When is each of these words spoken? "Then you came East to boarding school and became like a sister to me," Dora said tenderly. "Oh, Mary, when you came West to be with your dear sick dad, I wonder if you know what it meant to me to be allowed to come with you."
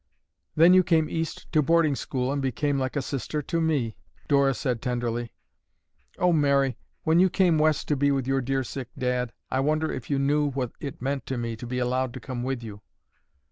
"Then 0.55 0.73
you 0.73 0.81
came 0.83 1.11
East 1.11 1.45
to 1.51 1.61
boarding 1.61 1.93
school 1.95 2.31
and 2.31 2.41
became 2.41 2.79
like 2.79 2.95
a 2.95 3.03
sister 3.03 3.43
to 3.43 3.61
me," 3.61 3.97
Dora 4.27 4.55
said 4.55 4.81
tenderly. 4.81 5.31
"Oh, 6.17 6.33
Mary, 6.33 6.79
when 7.03 7.19
you 7.19 7.29
came 7.29 7.59
West 7.59 7.87
to 7.89 7.95
be 7.95 8.09
with 8.09 8.25
your 8.25 8.41
dear 8.41 8.63
sick 8.63 8.89
dad, 8.97 9.31
I 9.51 9.59
wonder 9.59 9.93
if 9.93 10.09
you 10.09 10.17
know 10.17 10.49
what 10.49 10.71
it 10.79 11.03
meant 11.03 11.27
to 11.27 11.37
me 11.37 11.55
to 11.55 11.67
be 11.67 11.77
allowed 11.77 12.15
to 12.15 12.19
come 12.19 12.41
with 12.41 12.63
you." 12.63 12.81